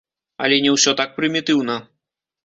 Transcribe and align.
Але 0.45 0.55
не 0.65 0.71
ўсё 0.75 0.93
так 1.01 1.11
прымітыўна. 1.19 1.75